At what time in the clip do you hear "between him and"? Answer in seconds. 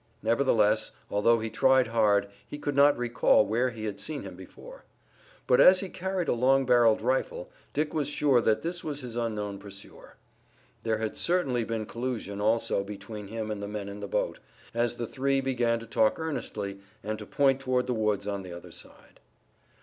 12.83-13.61